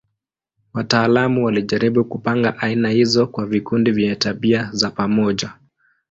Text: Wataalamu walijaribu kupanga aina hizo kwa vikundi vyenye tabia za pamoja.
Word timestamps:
Wataalamu 0.73 1.45
walijaribu 1.45 2.05
kupanga 2.05 2.57
aina 2.57 2.89
hizo 2.89 3.27
kwa 3.27 3.45
vikundi 3.45 3.91
vyenye 3.91 4.15
tabia 4.15 4.69
za 4.73 4.89
pamoja. 4.91 5.53